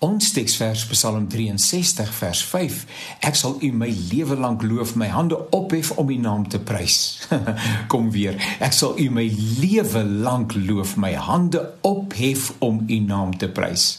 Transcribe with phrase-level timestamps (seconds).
[0.00, 2.76] Ons teksvers Psalm 63 vers 5.
[3.28, 7.26] Ek sal U my lewe lank loof, my hande ophef om U naam te prys.
[7.92, 8.38] Kom weer.
[8.64, 9.26] Ek sal U my
[9.60, 13.90] lewe lank loof, my hande ophef om U naam te prys.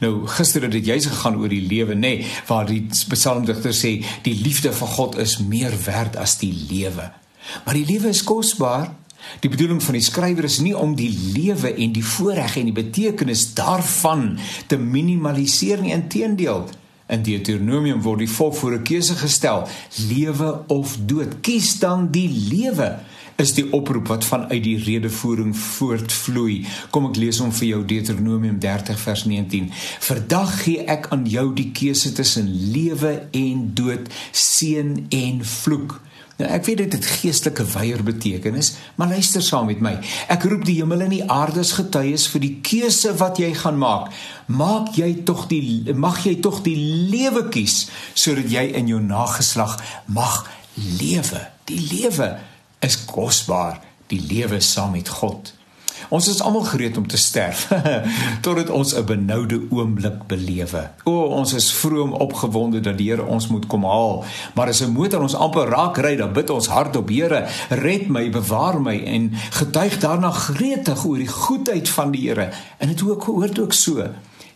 [0.00, 3.98] Nou gister het dit juis gegaan oor die lewe nê nee, waar die psalmdigter sê
[4.24, 7.12] die liefde van God is meer werd as die lewe.
[7.66, 8.88] Maar die lewe is kosbaar
[9.40, 12.76] Die bedoeling van die skrywer is nie om die lewe en die voorreg en die
[12.76, 16.68] betekenis daarvan te minimaliseer nie, inteendeel.
[17.12, 19.68] In Deuteronomium word die volk voor 'n keuse gestel:
[20.08, 21.40] lewe of dood.
[21.40, 23.00] Kies dan die lewe
[23.36, 26.66] is die oproep wat vanuit die redevoering voortvloei.
[26.90, 29.70] Kom ek lees hom vir jou Deuteronomium 30 vers 19.
[30.08, 36.00] Vandag gee ek aan jou die keuse tussen lewe en dood, seën en vloek.
[36.40, 39.92] Nou ek weet dit het geestelike weier betekenis, maar luister saam met my.
[40.32, 43.78] Ek roep die hemel en die aarde as getuies vir die keuse wat jy gaan
[43.80, 44.10] maak.
[44.48, 46.76] Maak jy tog die mag jy tog die
[47.12, 49.76] lewe kies sodat jy in jou nageslag
[50.06, 51.46] mag lewe.
[51.68, 52.34] Die lewe
[52.82, 53.78] is kosbaar,
[54.10, 55.52] die lewe saam met God.
[56.08, 57.68] Ons is almal gereed om te sterf
[58.44, 60.90] totdat ons 'n benoude oomblik belewe.
[61.04, 64.92] O, ons is vroom opgewonde dat die Here ons moet kom haal, maar as 'n
[64.92, 69.32] motor ons amper raak ry, dan bid ons hardop: Here, red my, bewaar my en
[69.50, 72.50] getuig daarna gretig oor die goedheid van die Here.
[72.78, 74.08] En dit ook hoort ook so.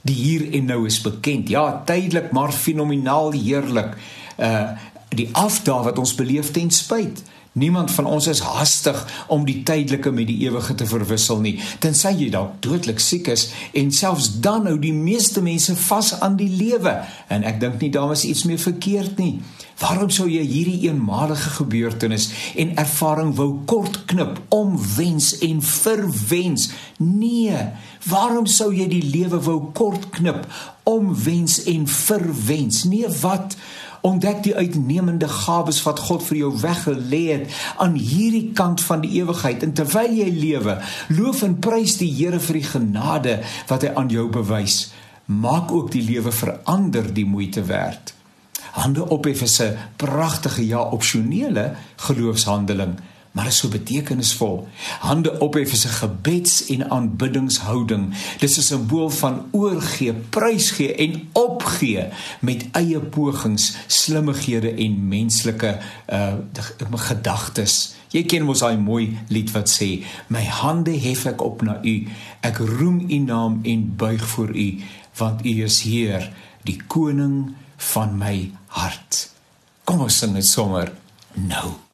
[0.03, 1.49] Die hier en nou is bekend.
[1.49, 3.97] Ja, tydelik, maar fenomenaal heerlik.
[4.39, 4.69] Uh
[5.17, 7.23] die afdaal wat ons beleef ten spyt
[7.57, 8.99] Niemand van ons is hastig
[9.33, 13.47] om die tydelike met die ewige te verwissel nie, tensy jy dalk dodelik siek is
[13.73, 16.99] en selfs dan hou die meeste mense vas aan die lewe
[17.33, 19.39] en ek dink nie daar was iets meer verkeerd nie.
[19.81, 22.29] Waarom sou jy hierdie eenmalige gebeurtenis
[22.61, 26.71] en ervaring wou kortknip om wens en verwens?
[27.01, 27.57] Nee,
[28.09, 30.45] waarom sou jy die lewe wou kortknip
[30.89, 32.85] om wens en verwens?
[32.89, 33.57] Nee, wat?
[34.07, 39.17] Ontdek die uitnemende gawes wat God vir jou weggelê het aan hierdie kant van die
[39.21, 40.79] ewigheid en terwyl jy lewe
[41.19, 43.35] loof en prys die Here vir die genade
[43.71, 44.79] wat hy aan jou bewys
[45.27, 48.15] maak ook die lewe verander die moeite werd
[48.77, 52.97] hande op effe 'n pragtige ja opsionele geloofshandeling
[53.37, 54.69] maar is so betekenisvol.
[55.01, 58.15] Hande ophef is 'n gebeds- en aanbiddingshouding.
[58.39, 61.29] Dis 'n simbool van oorgee, prysgee en
[61.67, 62.09] opgee
[62.41, 66.35] met eie pogings, slimmighede en menslike uh
[67.07, 67.95] gedagtes.
[68.15, 71.97] Jy ken mos daai mooi lied wat sê: "My hande hef ek op na U.
[72.41, 74.69] Ek roem U naam en buig voor U,
[75.19, 76.31] want U is Heer,
[76.63, 79.31] die koning van my hart."
[79.85, 80.93] Kom ons sing dit sommer
[81.35, 81.87] nou.